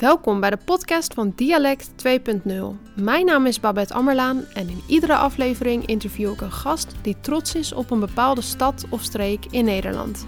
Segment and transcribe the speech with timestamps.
[0.00, 2.52] Welkom bij de podcast van Dialect 2.0.
[2.94, 7.54] Mijn naam is Babette Ammerlaan en in iedere aflevering interview ik een gast die trots
[7.54, 10.26] is op een bepaalde stad of streek in Nederland.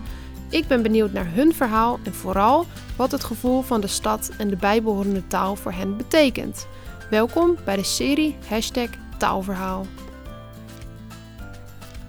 [0.51, 4.49] Ik ben benieuwd naar hun verhaal en vooral wat het gevoel van de stad en
[4.49, 6.67] de bijbehorende taal voor hen betekent.
[7.11, 9.87] Welkom bij de serie Hashtag Taalverhaal.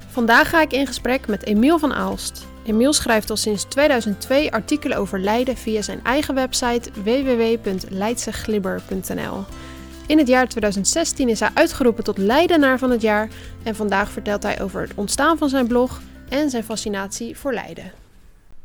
[0.07, 2.51] Vandaag ga ik in gesprek met Emiel van Aalst.
[2.65, 9.43] Emiel schrijft al sinds 2002 artikelen over Leiden via zijn eigen website www.leidseglibber.nl.
[10.07, 13.29] In het jaar 2016 is hij uitgeroepen tot Leidenaar van het jaar
[13.63, 17.91] en vandaag vertelt hij over het ontstaan van zijn blog en zijn fascinatie voor Leiden.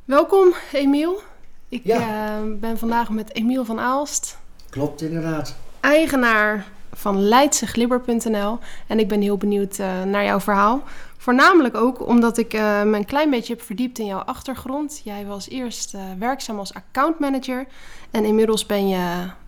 [0.05, 1.20] Welkom Emiel.
[1.69, 1.98] Ik Ja.
[1.98, 2.05] eh,
[2.61, 4.39] ben vandaag met Emiel van Aalst,
[4.70, 5.56] Klopt inderdaad.
[5.80, 6.67] eigenaar
[6.98, 10.83] van leidseglibber.nl en ik ben heel benieuwd eh, naar jouw verhaal.
[11.16, 15.01] Voornamelijk ook omdat ik eh, me een klein beetje heb verdiept in jouw achtergrond.
[15.05, 17.66] Jij was eerst eh, werkzaam als accountmanager
[18.11, 18.98] en inmiddels ben je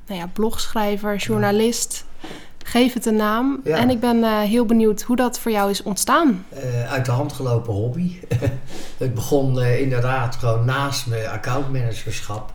[0.07, 2.05] nou ja, blogschrijver, journalist.
[2.65, 3.61] Geef het een naam.
[3.65, 3.77] Ja.
[3.77, 6.47] En ik ben heel benieuwd hoe dat voor jou is ontstaan.
[6.89, 8.17] Uit de hand gelopen hobby.
[8.99, 12.53] het begon inderdaad gewoon naast mijn accountmanagerschap.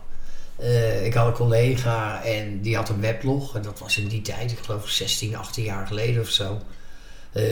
[0.56, 3.56] Eh, ik had een collega en die had een weblog.
[3.56, 6.58] En dat was in die tijd, ik geloof 16, 18 jaar geleden of zo.
[7.32, 7.42] Eh,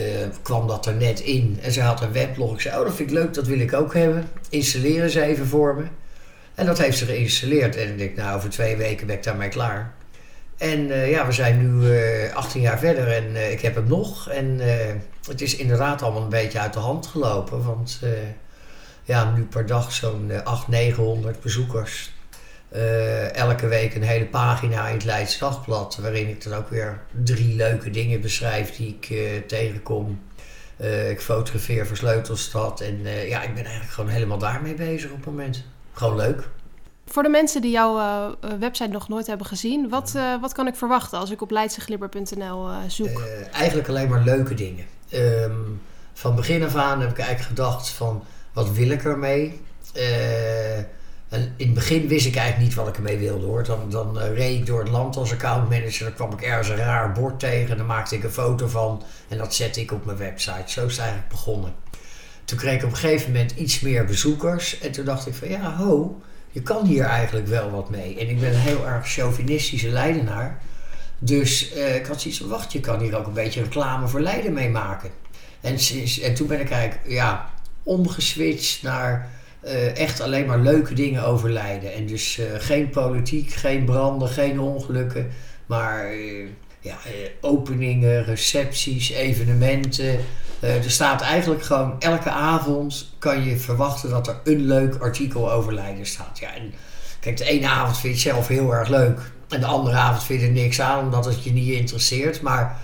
[0.41, 1.59] kwam dat er net in.
[1.61, 2.53] En zij had een weblog.
[2.53, 4.29] Ik zei, oh dat vind ik leuk, dat wil ik ook hebben.
[4.49, 5.83] Installeren ze even voor me.
[6.55, 7.75] En dat heeft ze geïnstalleerd.
[7.75, 9.93] En ik denk, nou over twee weken ben ik daarmee klaar.
[10.57, 14.29] En eh, ja, we zijn nu eh 18 jaar verder en ik heb hem nog.
[14.29, 14.59] En
[15.27, 17.63] het is inderdaad allemaal een beetje uit de hand gelopen.
[17.63, 17.99] Want
[19.05, 22.13] ja, nu per dag zo'n eh, 800, 900 bezoekers.
[22.75, 25.97] Eh, elke week een hele pagina in het Leids Dagblad.
[26.01, 30.21] Waarin ik dan ook weer drie leuke dingen beschrijf die ik eh, tegenkom.
[30.77, 32.81] Eh, ik fotografeer voor Sleutelstad.
[32.81, 35.63] En ja, ik ben eigenlijk gewoon helemaal daarmee bezig op het moment.
[35.93, 36.47] Gewoon leuk.
[37.05, 37.95] Voor de mensen die jouw
[38.59, 43.21] website nog nooit hebben gezien, wat, wat kan ik verwachten als ik op leidseglibber.nl zoek?
[43.51, 44.85] Eigenlijk alleen maar leuke dingen.
[45.09, 45.51] Ehm,
[46.13, 48.23] van begin af aan heb ik eigenlijk gedacht van
[48.53, 49.61] wat wil ik ermee?
[49.93, 50.83] Eh,
[51.35, 53.63] in het begin wist ik eigenlijk niet wat ik ermee wilde hoor.
[53.63, 56.05] Dan, dan eh, reed ik door het land als accountmanager.
[56.05, 57.77] Dan kwam ik ergens een raar bord tegen.
[57.77, 59.03] Dan maakte ik een foto van.
[59.27, 60.63] En dat zette ik op mijn website.
[60.65, 61.73] Zo is het eigenlijk begonnen.
[62.45, 64.79] Toen kreeg ik op een gegeven moment iets meer bezoekers.
[64.79, 68.19] En toen dacht ik van ja ho, je kan hier eigenlijk wel wat mee.
[68.19, 70.59] En ik ben een heel erg chauvinistische leidenaar.
[71.19, 74.21] Dus eh, ik had zoiets van, wacht, je kan hier ook een beetje reclame voor
[74.21, 75.09] Leiden mee maken.
[75.61, 75.77] En,
[76.23, 77.49] en toen ben ik eigenlijk ja,
[77.83, 79.29] omgeswitcht naar
[79.65, 81.93] eh, echt alleen maar leuke dingen over Leiden.
[81.93, 85.31] En dus eh, geen politiek, geen branden, geen ongelukken.
[85.65, 86.47] Maar eh,
[86.79, 86.95] ja,
[87.41, 90.19] openingen, recepties, evenementen.
[90.59, 95.73] Er staat eigenlijk gewoon elke avond kan je verwachten dat er een leuk artikel over
[95.73, 96.39] Leiden staat.
[96.39, 96.73] Ja, en
[97.19, 99.19] kijk, de ene avond vind je zelf heel erg leuk.
[99.49, 102.41] En de andere avond vind je er niks aan omdat het je niet interesseert.
[102.41, 102.79] Maar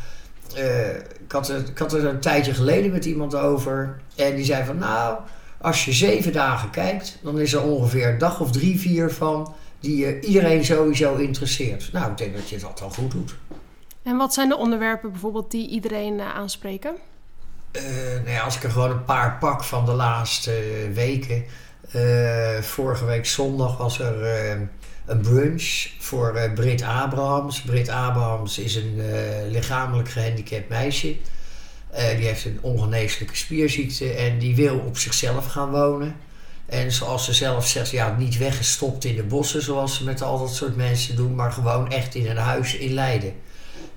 [1.24, 4.02] ik, had het, ik had er een tijdje geleden met iemand over.
[4.16, 5.18] En die zei van nou,
[5.62, 9.54] als je zeven dagen kijkt, dan is er ongeveer een dag of drie, vier van
[9.80, 11.90] die iedereen sowieso interesseert.
[11.92, 13.36] Nou, ik denk dat je dat al goed doet.
[14.04, 16.96] En wat zijn de onderwerpen bijvoorbeeld die iedereen eh, aanspreken?
[17.72, 17.84] Eh,
[18.16, 21.44] nou ja, als ik er gewoon een paar pak van de laatste eh, weken.
[22.62, 24.26] Vorige week zondag was er
[25.06, 27.62] een brunch voor Britt Abrahams.
[27.62, 29.02] Britt Abrahams is een
[29.50, 31.16] lichamelijk gehandicapt meisje.
[31.92, 36.16] Eh, die heeft een ongeneeslijke spierziekte en die wil op zichzelf gaan wonen.
[36.66, 40.40] En zoals ze zelf zegt, ja, niet weggestopt in de bossen zoals ze met al
[40.40, 43.34] dat soort mensen doen, maar gewoon echt in een huis in Leiden.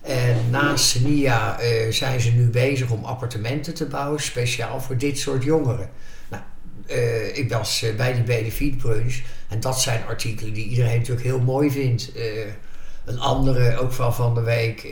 [0.00, 5.19] En naast Senia eh, zijn ze nu bezig om appartementen te bouwen, speciaal voor dit
[5.19, 5.91] soort jongeren.
[6.31, 6.43] Nou,
[6.87, 11.41] eh, ik was bij die Benefiet brunch en dat zijn artikelen die iedereen natuurlijk heel
[11.41, 12.12] mooi vindt.
[13.05, 14.82] Een andere, ook van van de week,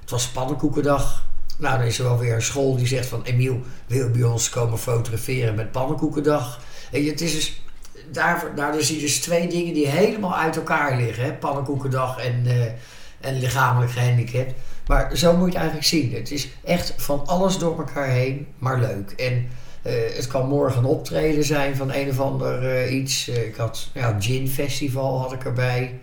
[0.00, 1.27] het was pannenkoekendag.
[1.58, 3.22] Nou, dan is er wel weer een school die zegt van...
[3.22, 6.60] Emiel, wil bij ons komen fotograferen met pannenkoekendag?
[6.92, 7.62] En het is dus...
[8.10, 11.24] Daar, zie je dus twee dingen die helemaal uit elkaar liggen.
[11.24, 11.32] Hè?
[11.32, 12.64] Pannenkoekendag en, eh,
[13.20, 14.52] en lichamelijk gehandicapt.
[14.86, 16.14] Maar zo moet je het eigenlijk zien.
[16.14, 19.10] Het is echt van alles door elkaar heen, maar leuk.
[19.10, 19.48] En
[19.82, 23.28] eh, het kan morgen een optreden zijn van een of ander eh, iets.
[23.28, 25.98] Ik had ja, Gin Festival had ik erbij.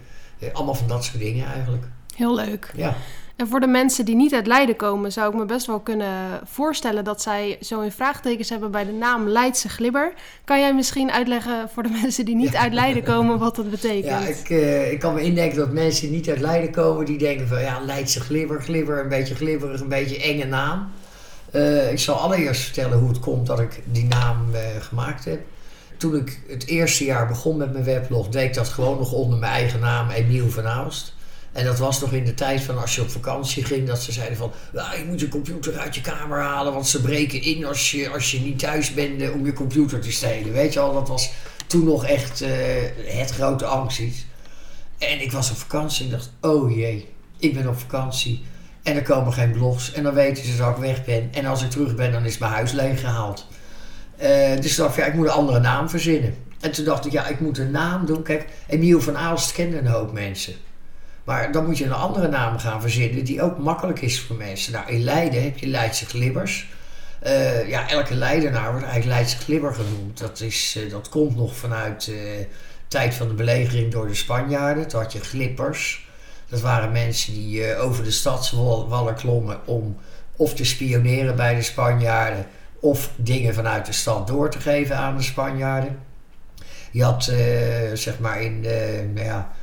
[0.54, 1.86] Allemaal van dat soort dingen eigenlijk.
[2.16, 2.72] Heel leuk.
[2.76, 2.96] Ja.
[3.36, 6.40] En voor de mensen die niet uit Leiden komen, zou ik me best wel kunnen
[6.44, 10.14] voorstellen dat zij zo in vraagtekens hebben bij de naam Leidse Glibber.
[10.44, 12.60] Kan jij misschien uitleggen voor de mensen die niet Ja.
[12.60, 14.06] uit Leiden komen wat dat betekent?
[14.06, 17.18] Ja, ik, eh, ik kan me indenken dat mensen die niet uit Leiden komen, die
[17.18, 20.92] denken van ja, Leidse glibber, glibber, een beetje glibberig, een beetje enge naam.
[21.52, 25.40] Eh, ik zal allereerst vertellen hoe het komt dat ik die naam eh, gemaakt heb.
[25.98, 29.40] toen ik het eerste jaar begon met mijn weblog, deed ik dat gewoon nog onder
[29.40, 31.15] mijn eigen naam, Emiel van Aalst.
[31.56, 34.12] En dat was nog in de tijd van als je op vakantie ging, dat ze
[34.12, 37.66] zeiden van, ja, je moet je computer uit je kamer halen, want ze breken in
[37.66, 40.54] als je, als je niet thuis bent eh, om je computer te stelen.
[40.54, 41.32] Weet je al, dat was
[41.68, 42.50] toen nog echt uh,
[43.06, 44.00] het grote angst.
[44.98, 48.44] En ik was op vakantie en dacht, oh jee, ik ben op vakantie.
[48.84, 49.92] En er komen geen blogs.
[49.92, 51.30] En dan weten ze dat ik weg ben.
[51.34, 53.48] En als ik terug ben, dan is mijn huis leeg gehaald.
[54.22, 56.36] Uh, dus dacht ik, ja, ik moet een andere naam verzinnen.
[56.60, 58.24] En toen dacht ik, ja, ik moet een naam doen.
[58.24, 60.54] Kijk, Emiel van Aalst kende een hoop mensen.
[61.26, 64.74] Maar dan moet je een andere naam gaan verzinnen die ook makkelijk is voor mensen.
[64.74, 66.68] Nou, in Leiden heb je Leidse Glibbers.
[67.24, 70.20] Uh, ja, elke Leidenaar wordt eigenlijk Leidse Glibber genoemd.
[70.20, 72.48] Dat, is, uh, dat komt nog vanuit de
[72.88, 74.88] tijd van de belegering door de Spanjaarden.
[74.88, 76.08] Toen had je glippers.
[76.50, 79.98] Dat waren mensen die over de stadswallen klommen om
[80.36, 82.46] of te spioneren bij de Spanjaarden
[82.80, 86.00] of dingen vanuit de stad door te geven aan de Spanjaarden.
[86.92, 87.24] Je had
[87.94, 88.60] zeg maar in
[89.14, 89.55] nou ja,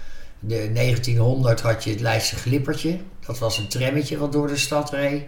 [0.44, 2.98] de 1900 had je het Leidse Glippertje.
[3.26, 5.22] Dat was een trammetje wat door de stad reed.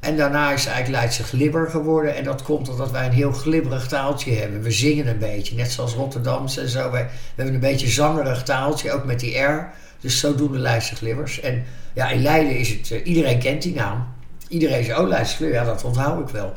[0.00, 2.14] En daarna is het eigenlijk Leidse Glibber geworden.
[2.14, 4.62] En dat komt omdat wij een heel glibberig taaltje hebben.
[4.62, 6.90] We zingen een beetje, net zoals Rotterdamse en zo.
[6.90, 9.72] Wij, we hebben een beetje zangerig taaltje, ook met die R.
[10.00, 11.40] Dus zo doen de Leidse Glibbers.
[11.40, 11.64] En
[11.94, 14.08] ja, in Leiden is het, uh, iedereen kent die naam.
[14.48, 16.52] Iedereen zegt, oh Leidse Glibber, ja dat onthoud ik wel.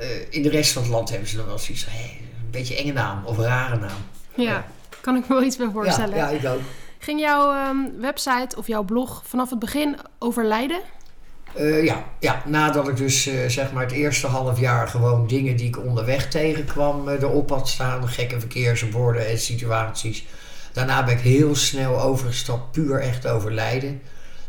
[0.00, 2.76] Uh, in de rest van het land hebben ze dan wel zoiets hey, een beetje
[2.76, 3.90] enge naam of rare naam.
[4.34, 4.64] Ja, ja,
[5.00, 6.16] kan ik me wel iets bij voorstellen.
[6.16, 6.60] Ja, ja ik ook.
[7.04, 10.80] Ging jouw um, website of jouw blog vanaf het begin over Leiden?
[11.56, 15.56] Uh, ja, ja, nadat ik dus uh, zeg maar het eerste half jaar gewoon dingen
[15.56, 18.08] die ik onderweg tegenkwam uh, erop had staan.
[18.08, 20.26] Gekke verkeersborden en situaties.
[20.72, 24.02] Daarna ben ik heel snel overgestapt, puur echt over Leiden.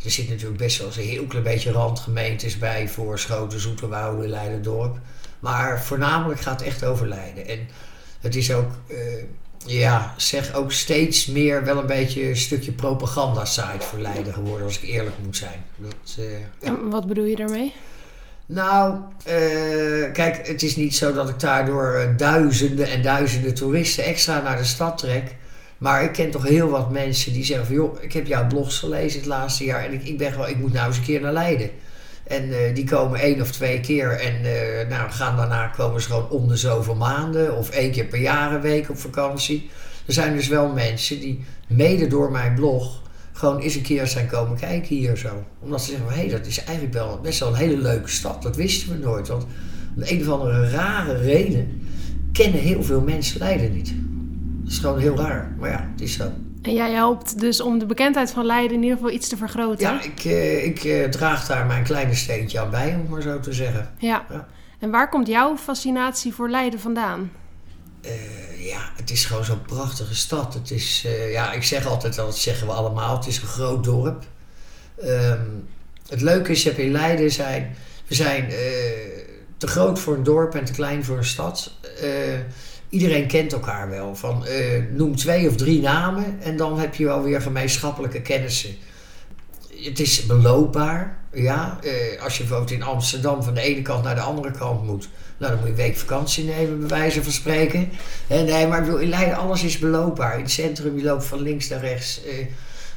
[0.03, 4.27] Er zit natuurlijk best wel eens een heel klein beetje randgemeentes bij voor Schoten, Zoeterwoude,
[4.27, 4.97] Leiden-dorp.
[5.39, 7.47] Maar voornamelijk gaat het echt over Leiden.
[7.47, 7.67] En
[8.19, 8.71] het is ook,
[9.65, 14.79] ja, zeg ook steeds meer wel een beetje een stukje propaganda-site voor Leiden geworden, als
[14.79, 15.65] ik eerlijk moet zijn.
[15.77, 16.25] Dat, uh,
[16.61, 16.77] ja.
[16.89, 17.73] Wat bedoel je daarmee?
[18.45, 18.95] Nou,
[19.27, 24.57] uh, kijk, het is niet zo dat ik daardoor duizenden en duizenden toeristen extra naar
[24.57, 25.35] de stad trek.
[25.77, 27.75] Maar ik ken toch heel wat mensen die zeggen van...
[27.75, 29.85] joh, ik heb jouw blogs gelezen het laatste jaar...
[29.85, 31.69] en ik, ik ben gewoon, ik moet nou eens een keer naar Leiden.
[32.27, 36.07] En uh, die komen één of twee keer en uh, nou, gaan daarna komen ze
[36.07, 37.57] gewoon om de zoveel maanden...
[37.57, 39.69] of één keer per jaar een week op vakantie.
[40.05, 43.01] Er zijn dus wel mensen die mede door mijn blog...
[43.33, 45.43] gewoon eens een keer zijn komen kijken hier zo.
[45.59, 48.43] Omdat ze zeggen, hé, hey, dat is eigenlijk wel best wel een hele leuke stad.
[48.43, 49.43] Dat wisten we nooit, want
[49.95, 51.87] om een of andere rare reden...
[52.31, 53.93] kennen heel veel mensen Leiden niet.
[54.63, 56.31] Dat is gewoon heel raar, maar ja, het is zo.
[56.65, 59.79] En jij helpt dus om de bekendheid van Leiden in ieder geval iets te vergroten?
[59.79, 63.21] Ja, ik, uh, ik uh, draag daar mijn kleine steentje aan bij, om het maar
[63.21, 63.93] zo te zeggen.
[63.97, 64.25] Ja.
[64.29, 64.47] ja.
[64.79, 67.31] En waar komt jouw fascinatie voor Leiden vandaan?
[68.05, 70.53] Uh, ja, het is gewoon zo'n prachtige stad.
[70.53, 74.23] Het is, ja, ik zeg altijd, dat zeggen we allemaal, het is een groot dorp.
[75.03, 75.67] Um,
[76.07, 77.75] het leuke is, je in Leiden zijn,
[78.07, 78.49] we zijn
[79.57, 81.71] te groot voor een dorp en te klein voor een stad
[82.89, 84.15] iedereen kent elkaar wel.
[84.15, 88.75] Van, uh, noem twee of drie namen en dan heb je wel weer gemeenschappelijke kennissen.
[89.83, 91.17] Het is beloopbaar.
[91.33, 91.79] Ja?
[91.83, 95.09] Uh, als je bijvoorbeeld in Amsterdam van de ene kant naar de andere kant moet.
[95.37, 97.91] Nou, dan moet je een week vakantie nemen, bij wijze van spreken.
[98.27, 100.35] Nee, maar bedoel, in Leiden alles is beloopbaar.
[100.35, 102.21] In het centrum, je loopt van links naar rechts.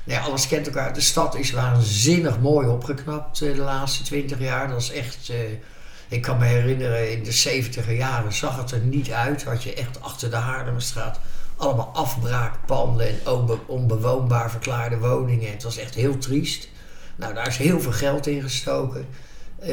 [0.05, 0.95] nee, alles kent elkaar.
[0.95, 4.69] De stad is waanzinnig mooi opgeknapt de laatste twintig jaar.
[4.69, 5.33] Dat is echt
[6.09, 9.45] ik kan me herinneren, in de 70 jaren zag het er niet uit.
[9.45, 11.21] Had je echt achter de Haarlemmerstraat
[11.57, 13.19] allemaal afbraakpanden en
[13.67, 15.51] onbewoonbaar verklaarde woningen.
[15.51, 16.69] Het was echt heel triest.
[17.17, 19.07] Nou, daar is heel veel geld in gestoken.
[19.63, 19.69] Uh,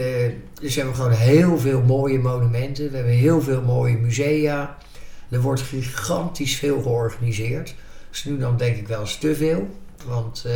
[0.61, 2.89] dus we gewoon heel veel mooie monumenten.
[2.89, 4.77] We hebben heel veel mooie musea.
[5.29, 7.75] Er wordt gigantisch veel georganiseerd.
[8.09, 9.69] Dus nu dan denk ik wel eens te veel.
[10.05, 10.53] Want uh,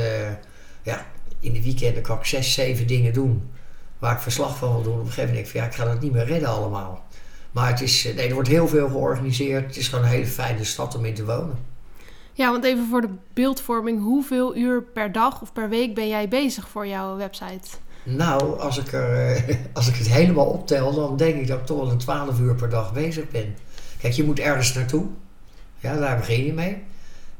[0.84, 1.06] ja,
[1.40, 3.50] in de weekenden kan ik zes, zeven dingen doen
[4.00, 4.94] waar ik verslag van wil doen.
[4.94, 7.04] Op een gegeven moment denk ik van ja, ik ga dat niet meer redden allemaal.
[7.52, 9.66] Maar het is, nee, er wordt heel veel georganiseerd.
[9.66, 11.58] Het is gewoon een hele fijne stad om in te wonen.
[12.34, 14.02] Ja, want even voor de beeldvorming.
[14.02, 17.70] Hoeveel uur per dag of per week ben jij bezig voor jouw website?
[18.04, 21.66] Nou, als ik, er, eh, als ik het helemaal optel, dan denk ik dat ik
[21.66, 23.56] toch wel een 12 uur per dag bezig ben.
[24.00, 25.06] Kijk, je moet ergens naartoe.
[25.80, 26.84] Ja, daar begin je mee.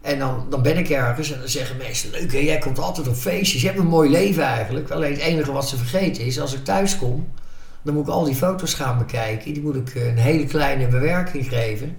[0.02, 2.38] En dan, dan ben ik ergens en dan zeggen mensen: Leuk, hè?
[2.38, 3.62] jij komt altijd op feestjes.
[3.62, 4.90] Je hebt een mooi leven eigenlijk.
[4.90, 7.28] Alleen het enige wat ze vergeten is: als ik thuis kom,
[7.82, 9.54] dan moet ik al die foto's gaan bekijken.
[9.54, 11.98] Die moet ik eh, een hele kleine bewerking geven.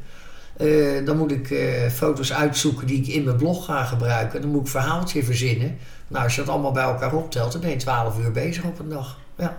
[0.60, 4.40] Uh, dan moet ik uh, foto's uitzoeken die ik in mijn blog ga gebruiken.
[4.40, 5.78] Dan moet ik een verhaaltje verzinnen.
[6.08, 8.78] Nou, als je dat allemaal bij elkaar optelt, dan ben je 12 uur bezig op
[8.78, 9.18] een dag.
[9.36, 9.58] Ja.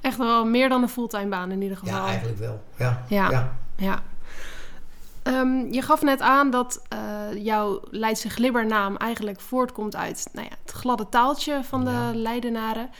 [0.00, 1.94] Echt wel meer dan een fulltime baan in ieder geval.
[1.94, 2.62] Ja, eigenlijk wel.
[2.76, 3.04] Ja.
[3.08, 3.30] ja.
[3.30, 3.56] ja.
[3.76, 4.02] ja.
[5.24, 10.56] Ehm, je gaf net aan dat uh, jouw Leidse glibbernaam eigenlijk voortkomt uit nou ja,
[10.64, 12.90] het gladde taaltje van de Leidenaren.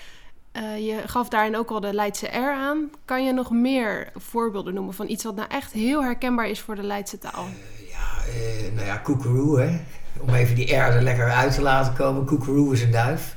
[0.53, 2.91] Uh, je gaf daarin ook al de Leidse R aan.
[3.05, 6.75] Kan je nog meer voorbeelden noemen van iets wat nou echt heel herkenbaar is voor
[6.75, 7.45] de Leidse taal?
[7.45, 9.81] Uh, ja, nou ja, koekeroe hè.
[10.21, 12.25] Om even die R er lekker uit te laten komen.
[12.25, 13.37] Koekeroe is een duif.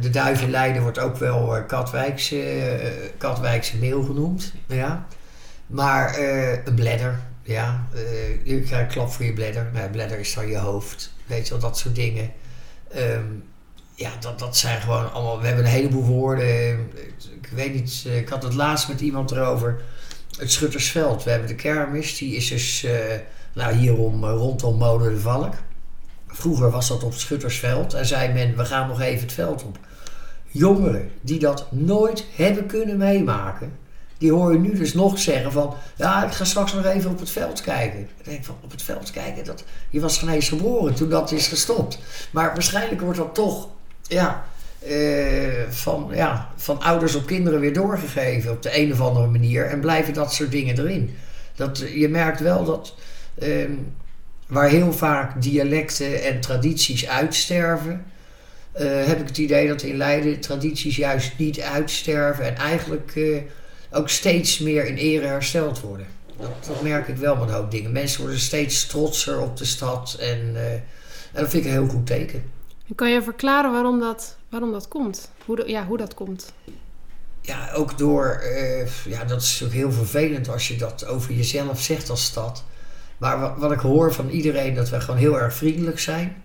[0.00, 4.54] de duif in Leiden wordt ook wel Katwijkse, Katwijkse meel genoemd.
[4.66, 5.06] Ja.
[5.66, 6.18] Maar
[6.64, 7.86] een bladder, ja,
[8.44, 9.70] uh, krijgt een klap voor je bladder.
[9.72, 11.12] Nou, bladder is dan je hoofd.
[11.26, 12.32] Weet je wel, dat soort dingen.
[12.96, 13.44] Um,
[13.94, 15.40] ja, dat, dat zijn gewoon allemaal...
[15.40, 16.78] We hebben een heleboel woorden.
[17.40, 19.82] Ik weet niet, ik had het laatst met iemand erover.
[20.38, 21.24] Het Schuttersveld.
[21.24, 22.18] We hebben de kermis.
[22.18, 22.92] Die is dus uh,
[23.52, 25.54] nou, hierom rondom Molen de Valk.
[26.26, 27.94] Vroeger was dat op Schuttersveld.
[27.94, 29.78] En zei men, we gaan nog even het veld op.
[30.46, 33.78] Jongeren die dat nooit hebben kunnen meemaken
[34.20, 37.18] die hoor je nu dus nog zeggen van, ja, ik ga straks nog even op
[37.18, 38.00] het veld kijken.
[38.00, 41.32] Ik denk van, op het veld kijken, dat, je was geen eens geboren toen dat
[41.32, 41.98] is gestopt.
[42.30, 43.68] Maar waarschijnlijk wordt dat toch,
[44.02, 44.44] ja,
[44.88, 49.66] uh, van, ja, van ouders op kinderen weer doorgegeven op de een of andere manier.
[49.66, 51.16] En blijven dat soort dingen erin.
[51.54, 52.94] Dat, je merkt wel dat,
[53.42, 53.70] uh,
[54.46, 58.04] waar heel vaak dialecten en tradities uitsterven...
[58.80, 63.12] Uh, heb ik het idee dat in Leiden tradities juist niet uitsterven en eigenlijk
[63.90, 66.06] ook steeds meer in ere hersteld worden.
[66.36, 67.92] Dat, dat, merk ik wel met een hoop dingen.
[67.92, 70.82] Mensen worden steeds trotser op de stad en, uh, en
[71.32, 72.42] dat vind ik een heel goed teken.
[72.94, 75.30] kan je verklaren waarom dat, waarom dat komt?
[75.44, 76.52] Hoe, ja, hoe dat komt?
[77.40, 81.80] Ja, ook door, uh, ja, dat is natuurlijk heel vervelend als je dat over jezelf
[81.80, 82.64] zegt als stad.
[83.18, 86.42] Maar wat, wat ik hoor van iedereen, dat we gewoon heel erg vriendelijk zijn.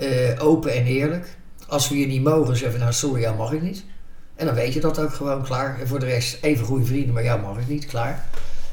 [0.00, 1.36] Uh, open en eerlijk.
[1.68, 3.84] Als we je niet mogen, zeggen we nou sorry, ja mag ik niet.
[4.36, 5.80] En dan weet je dat ook gewoon klaar.
[5.80, 8.28] En voor de rest even goede vrienden, maar jou mag ik niet, klaar.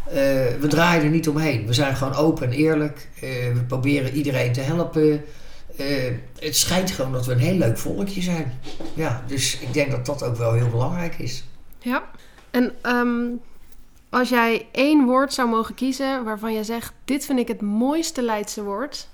[0.08, 0.14] Uh,
[0.60, 1.66] we draaien er niet omheen.
[1.68, 3.10] We zijn gewoon open en eerlijk.
[3.16, 3.22] Uh,
[3.54, 5.24] we proberen iedereen te helpen.
[5.80, 8.60] Uh, het schijnt gewoon dat we een heel leuk volkje zijn.
[8.94, 11.44] Ja, dus ik denk dat dat ook wel heel belangrijk is.
[11.80, 12.04] Ja,
[12.52, 13.42] en um,
[14.10, 18.22] als jij één woord zou mogen kiezen waarvan je zegt: Dit vind ik het mooiste
[18.22, 19.08] Leidse woord,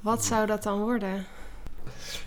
[0.00, 1.26] wat zou dat dan worden?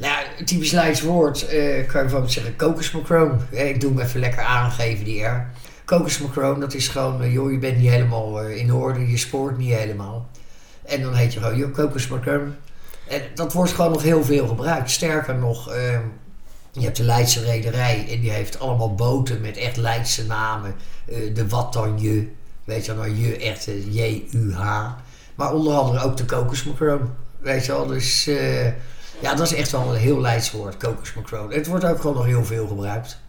[0.02, 3.42] Nou typisch Leids woord uh, kan je bijvoorbeeld zeggen kokosmacroon.
[3.50, 5.50] ik doe hem even lekker aangeven, die R.
[5.86, 9.74] Kokosmacroon, dat is gewoon, uh, joh, je bent niet helemaal in orde, je spoort niet
[9.74, 10.30] helemaal.
[10.86, 11.92] En dan heet je gewoon, joh.
[13.08, 14.92] En dat wordt gewoon nog heel veel gebruikt.
[14.92, 16.02] Sterker nog, ehm,
[16.72, 20.76] je hebt de Leidse rederij en die heeft allemaal boten met echt Leidse namen.
[21.34, 22.28] de wat dan je,
[22.64, 24.88] weet je wel, nou je echt J-U-H.
[25.36, 27.86] Maar onder andere ook de kokosmacroon, weet je wel.
[27.86, 28.30] Dus...
[29.22, 30.82] Ja, dat is echt wel een heel Leids woord.
[31.50, 33.20] Het wordt ook gewoon nog heel veel gebruikt.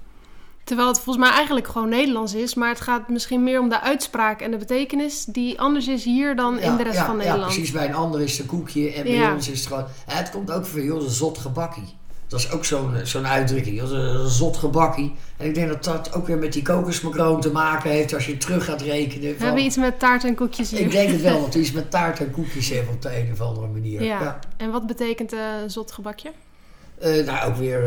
[0.65, 3.81] Terwijl het volgens mij eigenlijk gewoon Nederlands is, maar het gaat misschien meer om de
[3.81, 7.43] uitspraak en de betekenis die anders is hier dan in de rest van Nederland.
[7.43, 7.73] Ja, precies.
[7.73, 9.85] Bij een ander is het een koekje en bij ons is het gewoon.
[10.07, 11.95] het komt ook van joh, een zot gebakkie.
[12.33, 13.79] Dat is ook zo'n zo'n uitdrukking.
[13.79, 15.15] Dat is een zot gebakkie.
[15.37, 18.37] En ik denk dat dat ook weer met die kokosmacroon te maken heeft als je
[18.37, 19.29] terug gaat rekenen.
[19.29, 20.81] Van, We hebben iets met taart en koekjes hier.
[20.81, 23.29] Ik denk het wel, dat we iets met taart en koekjes hebben op de een
[23.33, 24.03] of andere manier.
[24.03, 24.39] Ja.
[24.57, 26.33] En wat betekent uh, zot gebakje?
[27.03, 27.81] Uh, nou, ook weer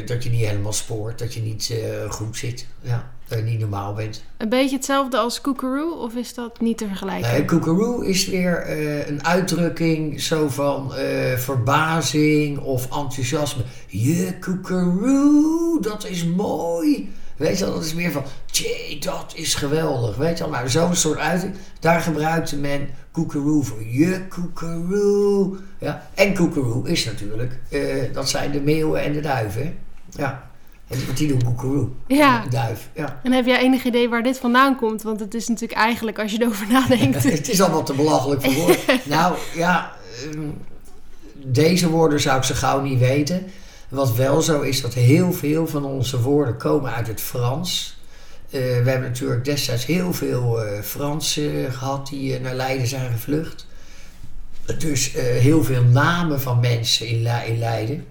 [0.00, 1.74] uh, dat je niet helemaal spoort, dat je niet
[2.08, 2.66] goed zit.
[2.80, 4.24] Ja dat je niet normaal bent.
[4.36, 7.30] Een beetje hetzelfde als koekeroe, of is dat niet te vergelijken?
[7.30, 13.62] Nee, koekeroe is weer uh, een uitdrukking zo van uh, verbazing of enthousiasme.
[13.86, 17.12] Je koekeroe, dat is mooi.
[17.36, 18.24] Weet je wel, dat is meer van,
[19.00, 20.16] dat is geweldig.
[20.16, 21.62] Weet je wel, nou zo'n soort uitdrukking.
[21.80, 23.84] Daar gebruikte men koekeroe voor.
[23.84, 25.56] Je koekeroe.
[25.78, 29.78] Ja, en koekeroe is natuurlijk, uh, dat zijn de meeuwen en de duiven.
[30.10, 30.50] Ja.
[30.92, 31.88] En die doen koekeroe.
[32.06, 32.44] Ja.
[32.50, 32.88] Duif.
[32.94, 33.20] Ja.
[33.22, 35.02] En heb jij enig idee waar dit vandaan komt?
[35.02, 37.22] Want het is natuurlijk eigenlijk, als je erover nadenkt...
[37.32, 38.78] het is allemaal te belachelijk voor woorden.
[39.04, 39.92] nou, ja...
[40.24, 40.48] Ehm,
[41.44, 43.46] deze woorden zou ik zo gauw niet weten.
[43.88, 48.00] Wat wel zo is, dat heel veel van onze woorden komen uit het Frans.
[48.46, 53.12] Uh, we hebben natuurlijk destijds heel veel uh, Fransen gehad die uh, naar Leiden zijn
[53.12, 53.66] gevlucht.
[54.78, 58.06] Dus heel veel namen van mensen in, Le in Leiden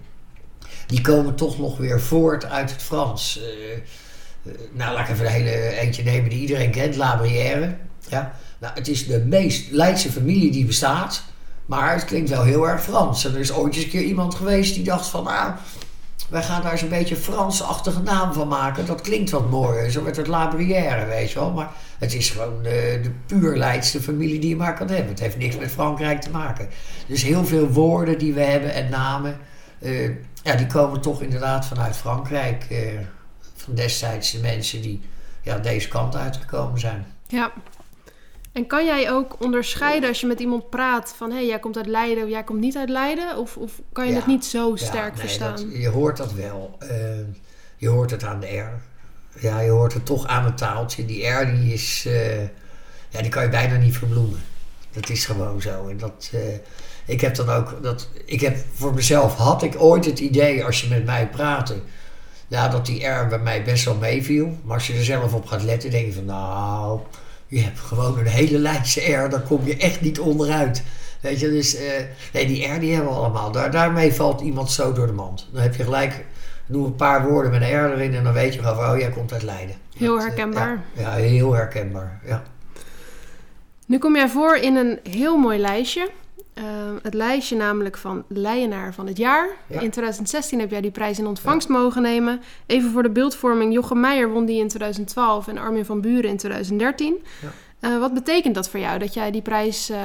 [0.86, 3.40] die komen toch nog weer voort uit het Frans.
[3.40, 7.76] Uh, nou, laat ik even een hele eentje nemen die iedereen kent, La Brière.
[8.08, 8.32] Ja?
[8.58, 11.22] Nou, het is de meest Leidse familie die bestaat,
[11.66, 13.24] maar het klinkt wel heel erg Frans.
[13.24, 15.52] En er is ooit eens een keer iemand geweest die dacht van, nou,
[16.28, 18.86] wij gaan daar eens een beetje Fransachtige naam van maken.
[18.86, 19.90] Dat klinkt wat mooier.
[19.90, 21.50] Zo werd het La Brière, weet je wel.
[21.50, 25.08] Maar het is gewoon de, de puur Leidse familie die je maar kan hebben.
[25.08, 26.68] Het heeft niks met Frankrijk te maken.
[27.06, 29.38] Dus heel veel woorden die we hebben en namen...
[30.42, 32.64] ja, die komen toch inderdaad vanuit Frankrijk.
[32.70, 32.78] Eh,
[33.54, 35.00] van destijds de mensen die
[35.42, 37.06] ja, deze kant uitgekomen zijn.
[37.26, 37.52] Ja.
[38.52, 41.76] En kan jij ook onderscheiden als je met iemand praat van hé, hey, jij komt
[41.76, 43.36] uit Leiden of jij komt niet uit Leiden?
[43.38, 44.18] Of, of kan je Ja.
[44.18, 45.56] dat niet zo Ja, sterk nee, verstaan?
[45.56, 46.76] dat- je hoort dat wel.
[46.78, 46.88] Eh,
[47.76, 48.80] je hoort het aan de R.
[49.40, 51.04] Ja, je hoort het toch aan het taaltje.
[51.04, 52.42] Die R die is, eh,
[53.08, 54.40] ja, die kan je bijna niet verbloemen.
[54.92, 55.88] Dat is gewoon zo.
[55.88, 56.40] En dat, eh,
[57.06, 60.80] ik heb dan ook, dat, ik heb voor mezelf, had ik ooit het idee als
[60.80, 61.74] je met mij praatte,
[62.48, 64.56] ja, dat die R bij mij best wel meeviel.
[64.64, 67.00] Maar als je er zelf op gaat letten, denk je van, nou,
[67.46, 70.82] je hebt gewoon een hele lijstje R, daar kom je echt niet onderuit.
[71.20, 73.52] Weet je, dus eh, nee, die R die hebben we allemaal.
[73.52, 75.48] Daar, daarmee valt iemand zo door de mand.
[75.52, 76.24] Dan heb je gelijk,
[76.66, 78.98] noem een paar woorden met een R erin en dan weet je gewoon van, oh,
[78.98, 79.76] jij komt uit Leiden.
[79.96, 80.82] Heel Dat, eh, herkenbaar.
[80.92, 82.20] ja, ja, heel herkenbaar.
[82.26, 82.42] Ja.
[83.86, 86.10] Nu kom jij voor in een heel mooi lijstje.
[86.54, 89.48] Ehm, het lijstje namelijk van Leienaar van het jaar.
[89.66, 89.80] Ja.
[89.80, 92.40] In 2016 heb jij die prijs in ontvangst mogen nemen.
[92.66, 93.72] Even voor de beeldvorming.
[93.72, 97.16] Jochem Meijer won die in 2012 en Armin van Buren in 2013.
[97.42, 97.48] Ja.
[97.80, 99.98] Eh, wat betekent dat voor jou dat jij die prijs eh,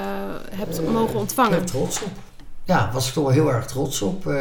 [0.51, 1.51] hebt Eh, mogen Ik ontvangen?
[1.57, 2.11] ben trots op.
[2.63, 4.31] Ja, was ik toch wel heel erg trots op.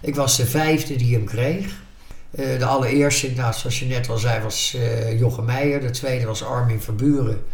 [0.00, 1.82] Ik was de vijfde die hem kreeg.
[2.30, 4.76] De allereerste, nou, zoals je net al zei, was
[5.18, 5.80] Jochem Meijer.
[5.80, 7.44] De tweede was Armin van Buren.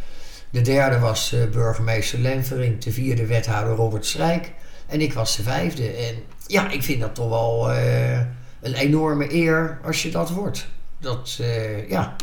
[0.51, 2.83] De derde was eh, burgemeester Lenvering.
[2.83, 4.53] De vierde wethouder Robert Strijk.
[4.87, 5.91] En ik was de vijfde.
[5.91, 6.15] En
[6.47, 8.19] ja, ik vind dat toch wel eh,
[8.61, 10.67] een enorme eer als je dat wordt.
[10.99, 12.17] Dat, eh, ja,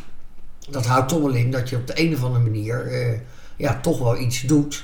[0.69, 2.91] dat houdt toch wel in dat je op de een of andere manier
[3.55, 4.83] ja, toch wel iets doet.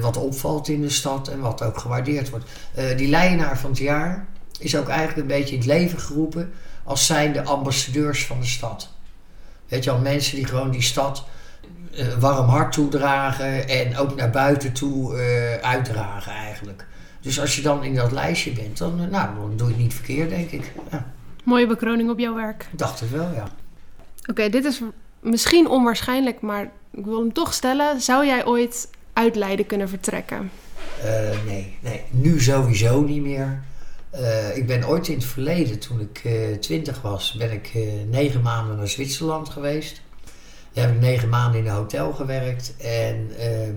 [0.00, 2.44] wat opvalt in de stad en wat ook gewaardeerd wordt.
[2.96, 4.26] Die Leienaar van het jaar
[4.58, 6.52] is ook eigenlijk een beetje in het leven geroepen
[6.84, 8.90] als zijnde ambassadeurs van de stad.
[9.68, 11.24] Weet je wel, mensen die gewoon die stad
[12.18, 16.86] warm hart toedragen en ook naar buiten toe eh, uitdragen eigenlijk.
[17.20, 19.82] Dus als je dan in dat lijstje bent, dan, eh, nou, dan doe je het
[19.82, 20.72] niet verkeerd, denk ik.
[20.90, 21.12] Ja,
[21.44, 22.66] Mooie bekroning op jouw werk.
[22.70, 23.48] dacht het wel, ja.
[24.26, 24.80] Oké, dit is
[25.20, 28.00] misschien onwaarschijnlijk, maar ik wil hem toch stellen.
[28.00, 30.50] Zou jij ooit uit Leiden kunnen vertrekken?
[31.02, 31.10] Eh,
[31.46, 33.62] nee, nee, nu sowieso niet meer.
[34.10, 37.82] Eh, ik ben ooit in het verleden, toen ik eh, twintig was, ben ik eh,
[38.10, 40.00] negen maanden naar Zwitserland geweest.
[40.74, 42.74] Daar heb ik negen maanden in een hotel gewerkt.
[42.76, 43.74] En ehm,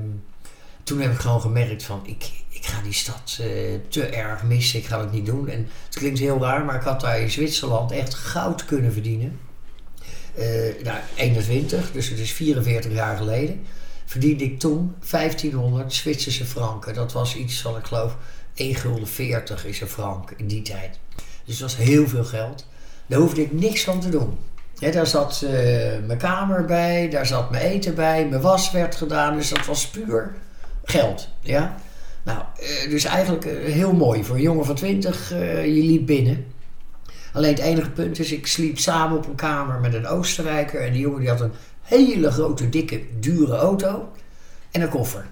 [0.83, 3.47] toen heb ik gewoon gemerkt van, ik, ik ga die stad eh,
[3.89, 4.79] te erg missen.
[4.79, 5.49] Ik ga het niet doen.
[5.49, 9.39] En het klinkt heel raar, maar ik had daar in Zwitserland echt goud kunnen verdienen.
[10.35, 13.65] Eh, nou, 21, dus het is 44 jaar geleden
[14.07, 16.93] verdiende ik toen 1500 Zwitserse franken.
[16.93, 18.17] Dat was iets van, ik geloof,
[18.53, 20.99] 1 gulden 40 is een frank in die tijd.
[21.45, 22.65] Dus dat was heel veel geld.
[23.07, 24.37] Daar hoefde ik niks van te doen.
[24.79, 25.51] Daar zat eh,
[26.05, 29.35] mijn kamer bij, daar zat mijn eten bij, mijn was werd gedaan.
[29.35, 30.35] Dus dat was puur
[30.83, 31.29] geld.
[31.39, 31.75] Ja?
[32.27, 34.23] Nou, eh, dus eigenlijk eh, heel mooi.
[34.23, 36.45] Voor een jongen van 20, eh, je liep binnen.
[37.33, 40.81] Alleen het enige punt is, ik sliep samen op een kamer met een Oostenrijker.
[40.81, 44.11] En die jongen die had een hele grote, dikke, dure auto
[44.71, 45.25] en een koffer.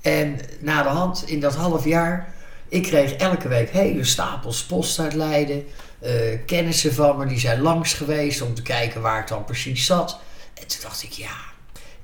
[0.00, 2.34] En na de hand, in dat half jaar,
[2.68, 5.64] ik kreeg elke week hele stapels post uit Leiden.
[5.98, 9.86] Eh, kennissen van me, die zijn langs geweest om te kijken waar ik dan precies
[9.86, 10.18] zat.
[10.54, 11.36] En toen dacht ik, ja,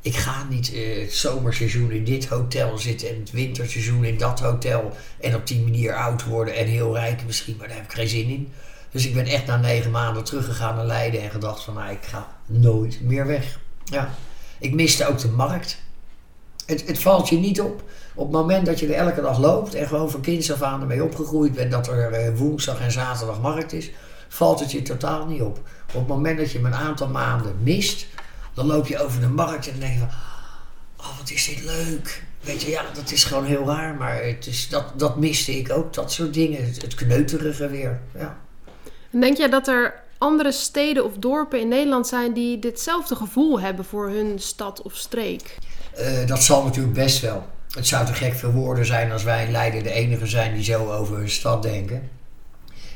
[0.01, 4.41] ik ga niet eh, het zomerseizoen in dit hotel zitten en het winterseizoen in dat
[4.41, 4.97] hotel.
[5.21, 8.09] En op die manier oud worden en heel rijk misschien, maar daar heb ik geen
[8.09, 8.53] zin in.
[8.91, 12.05] Dus ik ben echt na negen maanden teruggegaan naar Leiden en gedacht van, nou, ik
[12.05, 13.59] ga nooit meer weg.
[13.85, 14.15] Ja.
[14.59, 15.82] Ik miste ook de markt.
[16.81, 17.83] Het, valt je niet op.
[18.15, 20.81] Op het moment dat je er elke dag loopt en gewoon van kinds af aan
[20.81, 23.91] ermee opgegroeid bent dat er eh, woensdag en zaterdag markt is,
[24.29, 25.59] valt het je totaal niet op.
[25.87, 28.07] Op het moment dat je hem een aantal maanden mist,
[28.55, 30.09] dan loop je over de markt en denk je van,
[30.97, 32.23] oh wat is dit leuk.
[32.41, 35.73] Weet je, ja, dat is gewoon heel raar, maar het is, dat, dat miste ik
[35.73, 36.67] ook, dat soort dingen.
[36.67, 38.39] Het, het kneuterige weer, ja.
[39.11, 43.61] En denk jij dat er andere steden of dorpen in Nederland zijn die ditzelfde gevoel
[43.61, 45.57] hebben voor hun stad of streek?
[45.97, 47.47] Eh, dat zal natuurlijk best wel.
[47.75, 50.65] Het zou te gek voor woorden zijn als wij in Leiden de enige zijn die
[50.65, 52.11] zo over hun stad denken.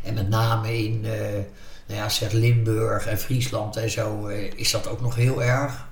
[0.03, 1.21] En met name in eh,
[1.87, 5.89] nou ja, zeg Limburg en Friesland en zo eh, is dat ook nog heel erg.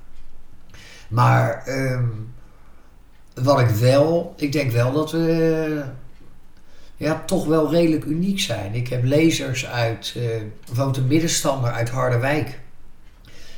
[1.09, 2.09] Maar ehm,
[3.35, 5.85] wat ik wel, ik denk wel dat we
[6.97, 8.75] ja, toch wel redelijk uniek zijn.
[8.75, 10.23] Ik heb lezers uit, eh
[10.67, 12.61] bijvoorbeeld een middenstander uit Harderwijk.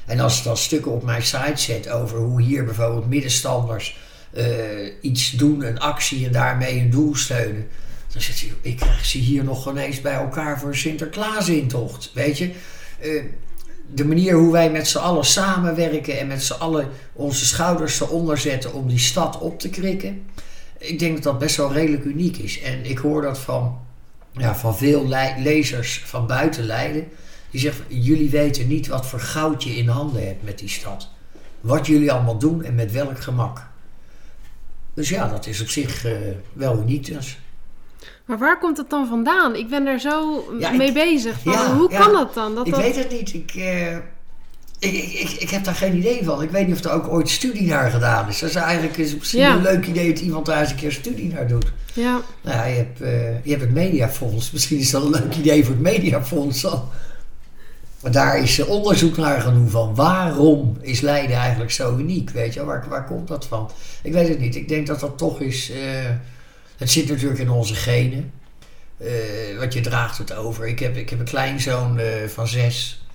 [0.07, 3.99] En als ik dan stukken op mijn site zet over hoe hier bijvoorbeeld middenstanders
[4.33, 4.45] eh,
[5.01, 7.69] iets doen, een actie en daarmee een doel steunen.
[8.13, 12.11] Dan zegt hij, ik krijg ze hier nog ineens bij elkaar voor Sinterklaasintocht.
[12.15, 12.51] Weet je,
[13.01, 13.23] Eh,
[13.95, 18.39] de manier hoe wij met z'n allen samenwerken en met z'n allen onze schouders eronder
[18.39, 20.23] zetten om die stad op te krikken.
[20.79, 22.61] Ik denk dat dat best wel redelijk uniek is.
[22.61, 23.79] En ik hoor dat van,
[24.33, 27.09] ja, van veel le- lezers van buiten Leiden.
[27.51, 31.09] Die zeggen, jullie weten niet wat voor goud je in handen hebt met die stad.
[31.61, 33.67] wat jullie allemaal doen en met welk gemak.
[34.95, 36.13] Dus ja, dat is op zich uh,
[36.53, 37.39] wel uniek dus.
[38.25, 39.57] Maar waar komt het dan vandaan?
[39.57, 40.45] Ik ben daar zo
[40.77, 41.43] mee bezig.
[41.77, 42.55] hoe kan dat dan?
[42.55, 43.35] Dat ik weet het niet.
[43.35, 43.97] Ik, uh,
[44.79, 46.43] ik, ik, ik, heb daar geen idee van.
[46.43, 48.39] Ik weet niet of er ook ooit studie naar gedaan is.
[48.39, 51.33] Dat is eigenlijk is misschien een leuk idee dat iemand daar eens een keer studie
[51.33, 51.73] naar doet.
[51.93, 52.21] Ja.
[52.41, 54.51] Nou je hebt, uh, je hebt het Mediafonds.
[54.53, 56.91] Misschien is dat een leuk idee voor het Mediafonds al.
[58.11, 59.95] Daar is onderzoek naar genoeg van.
[59.95, 62.31] Waarom is Leiden eigenlijk zo uniek?
[62.31, 63.71] Weet je, waar, waar komt dat van?
[64.03, 64.57] Ik weet het niet.
[64.57, 65.71] Ik denk dat dat toch is.
[65.71, 65.77] Uh,
[66.77, 68.33] het zit natuurlijk in onze genen.
[68.99, 70.67] Uh, want je draagt het over.
[70.67, 73.07] Ik heb, ik heb een kleinzoon van zes.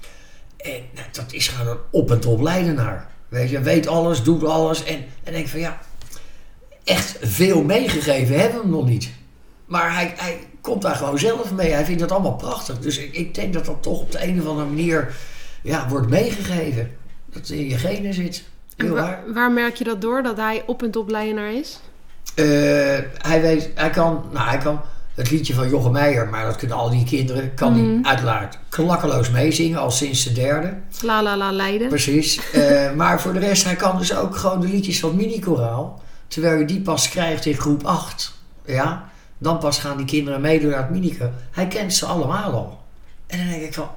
[0.57, 3.07] En nou, dat is gewoon een op- en top Leidenaar.
[3.29, 4.83] Weet je, weet alles, doet alles.
[4.83, 5.79] En, en denk van ja,
[6.83, 9.09] echt veel meegegeven hebben we hem nog niet.
[9.71, 11.71] Maar hij, hij komt daar gewoon zelf mee.
[11.71, 12.79] Hij vindt dat allemaal prachtig.
[12.79, 15.15] Dus ik, ik denk dat dat toch op de een of andere manier
[15.63, 16.91] ja, wordt meegegeven.
[17.25, 18.43] Dat het in je genen zit.
[18.75, 21.79] Heel waar, waar, merk je dat door, dat hij op en top Leidenaar is?
[22.35, 22.45] Uh,
[23.17, 24.81] hij, weet, hij, kan, nou, hij kan
[25.15, 28.05] het liedje van Jochem Meijer, maar dat kunnen al die kinderen, kan hij mhm.
[28.05, 30.73] uiteraard klakkeloos meezingen, al sinds de derde.
[31.01, 31.87] La la la Leiden.
[31.87, 32.39] Precies.
[32.55, 36.59] uh, maar voor de rest, hij kan dus ook gewoon de liedjes van Mini-koraal, terwijl
[36.59, 38.33] je die pas krijgt in groep 8.
[38.65, 39.09] Ja,
[39.41, 41.31] dan pas gaan die kinderen meedoen naar het Minico.
[41.51, 42.83] Hij kent ze allemaal al.
[43.27, 43.89] En dan denk ik van,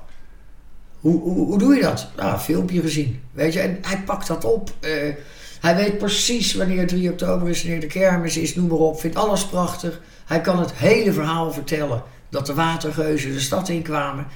[1.01, 2.09] hoe, hoe, hoe doe je dat?
[2.17, 3.23] Nou, filmpje gezien.
[3.33, 4.71] Weet je, en hij pakt dat op.
[4.81, 5.15] Uh,
[5.61, 9.01] hij weet precies wanneer 3 oktober is, wanneer de kermis is, noem maar op.
[9.01, 10.01] Vindt alles prachtig.
[10.25, 12.03] Hij kan het hele verhaal vertellen.
[12.29, 14.27] Dat de watergeuzen de stad inkwamen.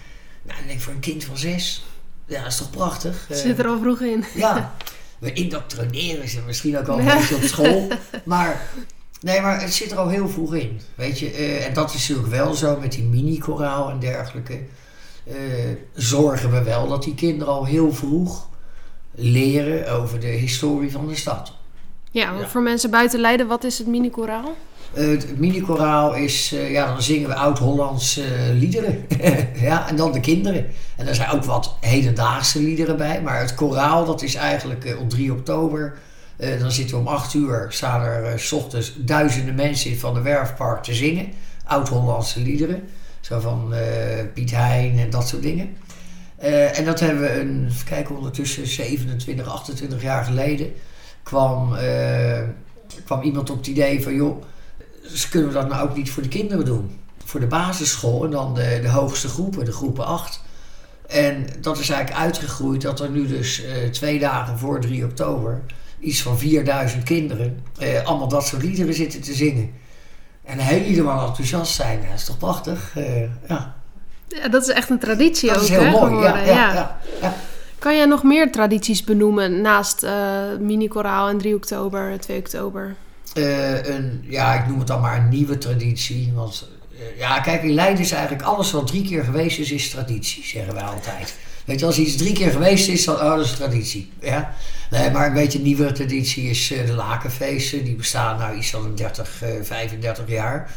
[0.43, 1.85] Nou, dan denk ik voor een kind van zes.
[2.27, 3.27] Ja, dat is toch prachtig.
[3.31, 4.25] Zit er al vroeg in.
[4.35, 4.75] Ja.
[5.19, 7.89] We indoctrineren ze misschien ook al een beetje op school.
[8.25, 8.63] Maar,
[9.21, 10.81] nee, maar het zit er al heel vroeg in.
[10.95, 14.61] Weet je, uh, en dat is natuurlijk wel zo met die mini-koraal en dergelijke.
[15.27, 15.35] Uh,
[15.95, 18.49] zorgen we wel dat die kinderen al heel vroeg
[19.15, 21.53] leren over de historie van de stad.
[22.11, 22.49] Ja, ja.
[22.49, 24.57] voor mensen buiten Leiden, wat is het mini-koraal?
[24.95, 29.07] Uh, het mini-koraal is, uh, ja, dan zingen we oud-Hollandse uh, liederen.
[29.69, 30.67] ja, en dan de kinderen.
[30.97, 33.23] En er zijn ook wat hedendaagse liederen bij.
[33.23, 35.99] Maar het koraal, dat is eigenlijk op 3 oktober.
[36.39, 40.83] Dan zitten we om 8 uur, staan er s ochtends duizenden mensen van de Werfpark
[40.83, 41.33] te zingen.
[41.65, 42.89] Oud-Hollandse liederen.
[43.21, 43.75] Zo van
[44.35, 45.77] Piet Hein en dat soort dingen.
[46.73, 50.73] en dat hebben we, een, kijk, ondertussen 27, 28 jaar geleden...
[51.23, 51.77] kwam,
[53.05, 54.43] kwam iemand op het idee van, joh
[55.31, 56.99] kunnen we dat nou ook niet voor de kinderen doen?
[57.25, 60.41] Voor de basisschool en dan de, de hoogste groepen, de groepen 8.
[61.07, 65.63] En dat is eigenlijk uitgegroeid dat er nu dus twee dagen voor 3 oktober
[66.01, 69.71] iets van 4000 kinderen uh, allemaal dat soort liederen zitten te zingen.
[70.45, 72.01] En helemaal enthousiast zijn.
[72.09, 72.95] Dat is toch prachtig?
[72.99, 73.75] Uh, ja.
[74.29, 75.69] ja, dat is echt een traditie dat ook.
[75.69, 77.01] Dat is heel mooi, ja, ja, ja.
[77.21, 77.35] ja,
[77.79, 80.07] Kan jij nog meer tradities benoemen naast
[80.61, 82.97] mini-koraal en 3 oktober, 2 oktober?
[83.35, 86.33] uh, een, ja, ik noem het dan maar een nieuwe traditie.
[86.35, 89.91] Want uh, ja, kijk, in Leiden is eigenlijk alles wat drie keer geweest is, is
[89.91, 91.37] traditie, zeggen wij altijd.
[91.69, 94.13] Weet je, als iets drie keer geweest is, dan oh, dat is traditie.
[94.21, 94.55] Ja?
[94.91, 97.85] Nee, maar een beetje een nieuwe traditie is uh, de lakenfeesten.
[97.85, 100.71] Die bestaan nou iets van 30, 35 jaar.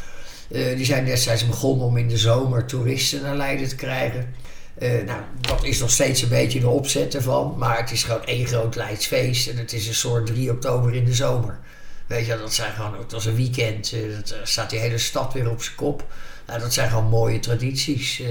[0.48, 4.34] die zijn destijds begonnen om in de zomer toeristen naar Leiden te krijgen.
[4.80, 7.54] nou, dat is nog steeds een beetje de opzet ervan.
[7.58, 9.48] Maar het is gewoon één groot Leidsfeest.
[9.48, 11.58] En het is een soort 3 oktober in de zomer.
[12.06, 15.50] Weet je, dat zijn gewoon, het was een weekend, dat, staat die hele stad weer
[15.50, 16.06] op zijn kop.
[16.46, 18.22] Nou, dat zijn gewoon mooie tradities.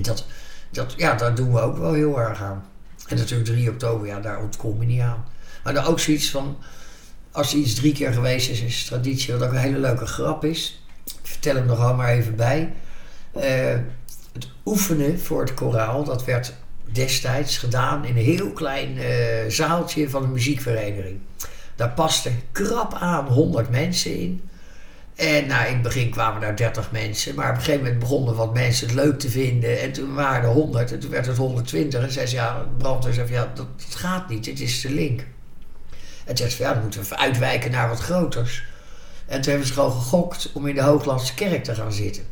[0.00, 0.24] Dat,
[0.96, 2.64] ja, daar doen we ook wel heel erg aan.
[3.08, 5.24] En natuurlijk 3 oktober, ja, daar ontkom je niet aan.
[5.64, 6.56] Maar dan ook zoiets van,
[7.30, 10.84] als iets drie keer geweest is, is traditie, wat ook een hele leuke grap is.
[11.04, 12.72] Ik vertel hem nog allemaal even bij.
[13.36, 13.42] Uh,
[14.32, 16.52] het oefenen voor het koraal, dat werd
[16.92, 18.98] destijds gedaan in een heel klein
[19.48, 21.20] zaaltje van een muziekvereniging.
[21.76, 24.48] Daar pasten krap aan 100 mensen in.
[25.16, 27.34] En nou, in het begin kwamen daar 30 mensen.
[27.34, 29.80] Maar op een gegeven moment begonnen wat mensen het leuk te vinden.
[29.80, 32.02] En toen waren er 100 en toen werd het 120.
[32.02, 34.44] En zei ze, ja, brandweer zei ja, dat, gaat niet.
[34.44, 35.26] Dit is de link.
[36.24, 38.64] En zei ze, ja, dan moeten we uitwijken naar wat groters.
[39.26, 42.22] En toen hebben ze gewoon gegokt om in de Hooglandse kerk te gaan zitten.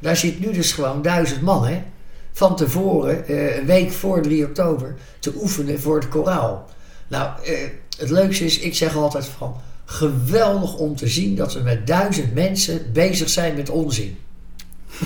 [0.00, 1.82] Daar zit nu dus gewoon duizend man, hè.
[2.32, 6.68] Van tevoren, eh, een week voor 3 oktober, te oefenen voor het koraal.
[7.08, 9.60] Nou, eh, het leukste is, ik zeg altijd van
[9.92, 14.18] geweldig om te zien dat we met duizend mensen bezig zijn met onzin.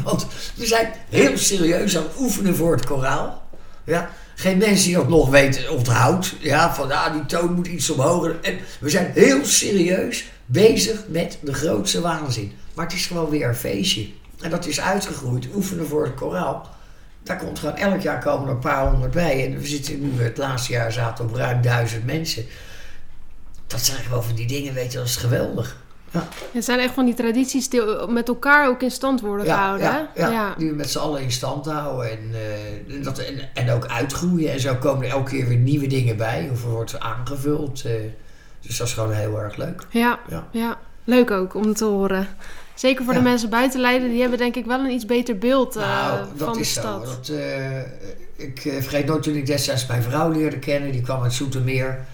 [0.05, 3.43] Want we zijn heel serieus aan het oefenen voor het koraal.
[3.85, 6.35] Ja, geen mensen die dat nog weten onthoudt.
[6.41, 8.33] Ja, van ah, die toon moet iets omhoog.
[8.43, 12.53] En we zijn heel serieus bezig met de grootste waanzin.
[12.75, 14.09] Maar het is gewoon weer een feestje.
[14.41, 16.69] En dat is uitgegroeid, oefenen voor het koraal.
[17.23, 19.47] daar komt gewoon elk jaar komen een paar honderd bij.
[19.47, 22.47] En we zitten nu, het laatste jaar zaten op ruim duizend mensen.
[23.67, 25.77] Dat zijn gewoon van die dingen, weet je, dat is geweldig.
[26.11, 26.29] Ja.
[26.53, 29.87] Het zijn echt van die tradities die met elkaar ook in stand worden gehouden.
[29.87, 32.11] Ja, ja, die we met z'n allen in stand houden.
[32.11, 34.53] En, eh, dat, en, en ook uitgroeien.
[34.53, 36.49] En zo komen er elke keer weer nieuwe dingen bij.
[36.53, 37.85] Of er wordt aangevuld.
[37.85, 37.93] eh.
[38.61, 39.83] dus dat is gewoon heel erg leuk.
[39.91, 40.19] Ja,
[40.51, 40.79] Ja.
[41.05, 42.29] leuk ook om te horen.
[42.75, 45.77] Zeker voor de mensen buiten Leiden, die hebben denk ik wel een iets beter beeld
[45.77, 46.81] eh, nou, dat van de is zo.
[46.81, 47.05] stad.
[47.05, 47.79] Dat, eh,
[48.37, 50.93] ik eh, vergeet nooit toen ik destijds mijn vrouw leerde kennen.
[50.93, 52.07] Die kwam uit Zoetermeer.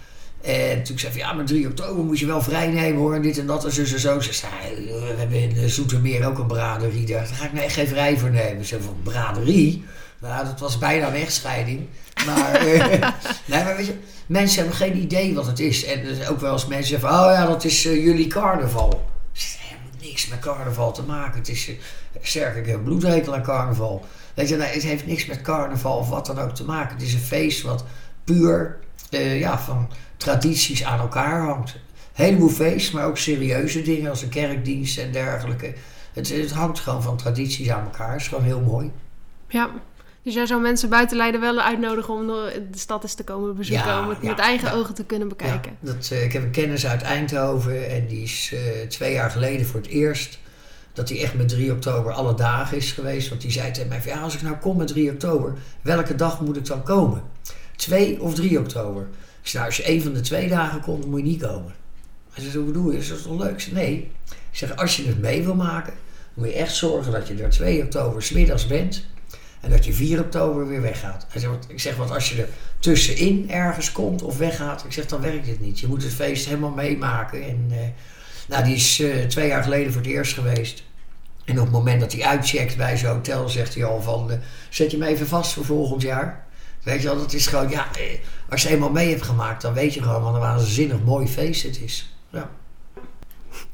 [0.43, 3.15] En toen zei van ja, maar 3 oktober moet je wel vrij nemen hoor.
[3.15, 4.19] En dit en dat en zo en zo.
[4.19, 7.05] Ze zei, "Eh, we hebben in eh, Zoetermeer ook een braderie.
[7.05, 8.61] Daar ga ik nou echt geen vrij voor nemen.
[8.61, 9.85] Ze zei van braderie?
[10.19, 11.87] Nou, dat was bijna een echtscheiding.
[12.25, 12.89] Maar, eh,
[13.51, 13.83] nee, maar
[14.25, 15.85] mensen hebben geen idee wat het is.
[15.85, 19.09] En zijn ook wel eens mensen zeggen van, oh ja, dat is jullie carnaval.
[19.31, 21.39] Ze helemaal niks met carnaval te maken.
[21.39, 21.69] Het is,
[22.35, 24.05] uh, ik heb bloedhekel aan carnaval.
[24.33, 26.95] Weet je, nee, het heeft niks met carnaval of wat dan ook te maken.
[26.95, 27.83] Het is een feest wat
[28.23, 28.79] puur
[29.13, 31.73] eh, ja, van tradities aan elkaar hangt.
[31.73, 35.73] Een heleboel feest, maar ook serieuze dingen als een kerkdienst en dergelijke.
[36.13, 38.11] Het, het hangt gewoon van tradities aan elkaar.
[38.11, 38.91] Het is gewoon heel mooi.
[39.47, 39.69] Ja.
[40.23, 43.85] Dus jij zou mensen buiten Leiden wel uitnodigen om de stad eens te komen bezoeken.
[43.85, 44.73] Ja, om het ja, met eigen ja.
[44.73, 45.77] ogen te kunnen bekijken.
[45.79, 49.65] Dat, eh, ik heb een kennis uit Eindhoven en die is eh, twee jaar geleden
[49.65, 50.39] voor het eerst
[50.93, 53.29] dat hij echt met 3 oktober alle dagen is geweest.
[53.29, 56.15] Want die zei tegen mij: van, ja, als ik nou kom met 3 oktober, welke
[56.15, 57.23] dag moet ik dan komen?
[57.83, 59.07] 2 of 3 oktober?
[59.43, 61.73] Ik nou, als je één van de twee dagen komt, dan moet je niet komen.
[62.31, 62.97] Hij zei: hoe bedoel je?
[62.97, 63.71] Is dat toch leuk?
[63.71, 64.11] Nee.
[64.29, 65.93] Ik zeg: als je het mee wil maken,
[66.33, 69.05] moet je echt zorgen dat je er 2 oktober 's middags bent.
[69.61, 71.25] En dat je 4 oktober weer weggaat.
[71.29, 75.05] Hij want- ik zeg, want als je er tussenin ergens komt of weggaat, ik zeg,
[75.05, 75.79] dan werkt het niet.
[75.79, 77.43] Je moet het feest helemaal meemaken.
[77.43, 77.77] En, eh,
[78.47, 80.83] nou, die is eh, twee jaar geleden voor het eerst geweest.
[81.45, 84.37] En op het moment dat hij uitcheckt bij zijn hotel, zegt hij al van, eh,
[84.69, 86.45] zet je me even vast voor volgend jaar.
[86.83, 88.19] Weet je wel, dat is gewoon, ja, eh,
[88.49, 91.63] als je eenmaal mee hebt gemaakt, dan weet je gewoon wat een waanzinnig mooi feest
[91.63, 92.13] het is.
[92.29, 92.49] Ja,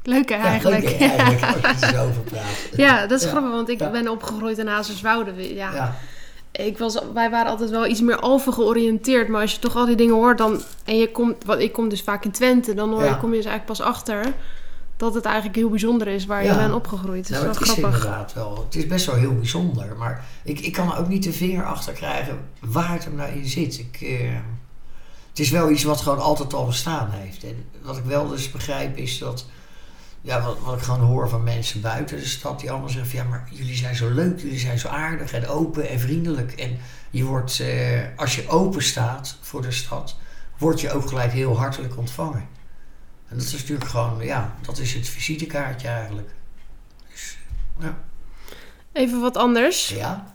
[0.02, 0.82] Leuk hè, ja eigenlijk.
[0.82, 2.68] leuk, hè, eigenlijk als je er zo over praat.
[2.76, 3.30] Ja, dat is Ja.
[3.30, 3.90] grappig, want ik Ja.
[3.90, 5.54] ben opgegroeid in Hazerswoude.
[5.54, 5.94] Ja, Ja,
[6.52, 9.28] ik was, wij waren altijd wel iets meer Alphen georiënteerd.
[9.28, 10.60] Maar als je toch al die dingen hoort, dan...
[10.84, 12.74] En je komt, wat, ik kom dus vaak in Twente.
[12.74, 14.34] Dan hoor kom je dus eigenlijk pas achter
[15.00, 16.52] dat het eigenlijk heel bijzonder is waar Ja.
[16.52, 17.28] je bent opgegroeid.
[17.28, 18.64] Dat is nou, wel het is inderdaad wel.
[18.64, 19.96] Het is best wel heel bijzonder.
[19.96, 23.32] Maar ik, ik kan er ook niet de vinger achter krijgen waar het hem nou
[23.32, 23.78] in zit.
[23.78, 24.34] Ik, eh,
[25.28, 27.44] het is wel iets wat gewoon altijd al bestaan heeft.
[27.44, 29.46] En wat ik wel dus begrijp is dat...
[30.20, 32.60] Ja, wat, wat ik gewoon hoor van mensen buiten de stad...
[32.60, 33.18] die allemaal zeggen van...
[33.18, 36.52] Ja, maar jullie zijn zo leuk, jullie zijn zo aardig en open en vriendelijk.
[36.52, 36.78] En
[37.10, 40.16] je wordt, eh, als je open staat voor de stad...
[40.58, 42.58] word je ook gelijk heel hartelijk ontvangen.
[43.30, 44.18] En dat is natuurlijk gewoon...
[44.20, 46.28] Ja, dat is het visitekaartje eigenlijk.
[47.10, 47.38] Dus,
[47.78, 47.98] ja.
[48.92, 49.88] Even wat anders.
[49.88, 50.34] Ja?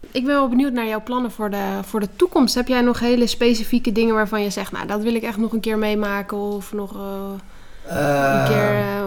[0.00, 2.54] Ik ben wel benieuwd naar jouw plannen voor de, voor de toekomst.
[2.54, 4.72] Heb jij nog hele specifieke dingen waarvan je zegt...
[4.72, 6.36] Nou, dat wil ik echt nog een keer meemaken.
[6.36, 7.30] Of nog eh,
[7.88, 8.74] een keer...
[8.74, 9.06] eh,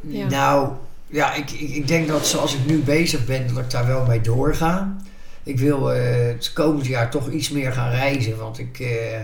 [0.00, 0.28] ja.
[0.28, 0.72] Nou,
[1.06, 4.06] ja, ik, ik, ik denk dat zoals ik nu bezig ben, dat ik daar wel
[4.06, 4.96] mee doorga.
[5.42, 8.36] Ik wil eh, het komend jaar toch iets meer gaan reizen.
[8.36, 9.20] Want ik, eh,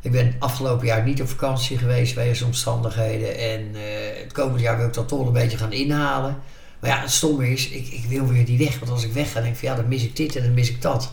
[0.00, 3.38] ik ben afgelopen jaar niet op vakantie geweest wegens omstandigheden.
[3.38, 6.38] En eh, het komend jaar wil ik dat toch een beetje gaan inhalen.
[6.80, 8.78] Maar ja, het stomme is, ik, ik wil weer die weg.
[8.78, 10.54] Want als ik weg ga, denk ik van ja, dan mis ik dit en dan
[10.54, 11.12] mis ik dat.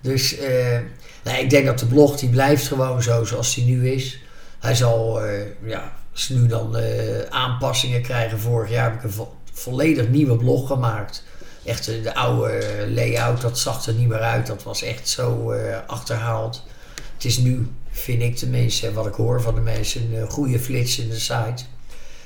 [0.00, 0.78] Dus eh,
[1.24, 4.20] nou, ik denk dat de blog, die blijft gewoon zo zoals die nu is.
[4.58, 5.92] Hij zal, eh, ja,
[6.28, 6.76] nu dan
[7.30, 8.38] aanpassingen krijgen.
[8.40, 11.24] Vorig jaar heb ik een vo- volledig nieuwe blog gemaakt.
[11.64, 14.46] Echt de oude layout, dat zag er niet meer uit.
[14.46, 15.52] Dat was echt zo
[15.86, 16.64] achterhaald.
[17.18, 20.28] Het is nu, vind ik tenminste, en wat ik hoor van de mensen, een eh,
[20.28, 21.64] goede flits in de site.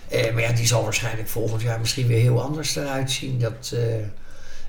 [0.08, 3.38] Eh, maar ja, die zal waarschijnlijk volgend jaar misschien weer heel anders eruit zien.
[3.38, 4.04] Dat, eh,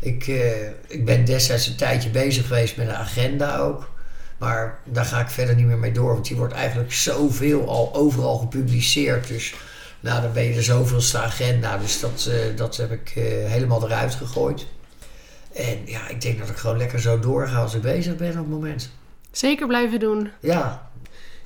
[0.03, 3.91] ik, eh, ik ben destijds een tijdje bezig geweest met een agenda ook.
[4.37, 6.13] Maar daar ga ik verder niet meer mee door.
[6.13, 9.27] Want die wordt eigenlijk zoveel al overal gepubliceerd.
[9.27, 9.53] Dus
[9.99, 11.77] nou, dan ben je er zoveelste agenda.
[11.77, 14.65] Dus dat, eh, dat heb ik eh, helemaal eruit gegooid.
[15.53, 18.35] En ja, ik denk dat ik gewoon lekker zo doorga als ik bezig ben op
[18.35, 18.91] het moment.
[19.33, 20.31] Zeker blijven doen.
[20.39, 20.89] Ja,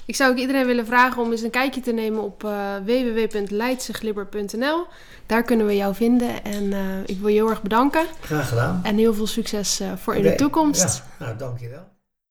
[0.06, 4.86] Ik zou ook iedereen willen vragen om eens een kijkje te nemen op eh www.leidseglibber.nl.
[5.26, 6.44] Daar kunnen we jou vinden.
[6.44, 8.06] En eh, ik wil je heel erg bedanken.
[8.22, 8.80] graag gedaan.
[8.84, 11.04] En heel veel succes eh, voor in de toekomst.
[11.20, 11.88] Ja, nou, dankjewel.